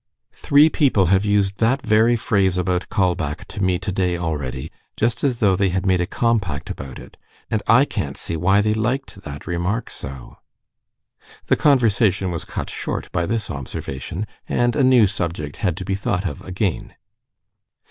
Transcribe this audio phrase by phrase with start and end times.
[0.33, 5.37] "Three people have used that very phrase about Kaulbach to me today already, just as
[5.41, 7.17] though they had made a compact about it.
[7.51, 10.37] And I can't see why they liked that remark so."
[11.45, 15.93] The conversation was cut short by this observation, and a new subject had to be
[15.93, 16.95] thought of again.